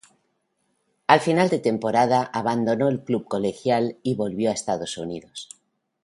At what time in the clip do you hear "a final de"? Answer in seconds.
1.13-1.59